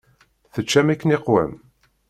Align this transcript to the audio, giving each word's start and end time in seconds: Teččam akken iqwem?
Teččam 0.53 0.87
akken 0.93 1.15
iqwem? 1.17 1.51